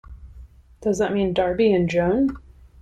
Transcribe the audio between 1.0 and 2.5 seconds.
mean Darby and Joan?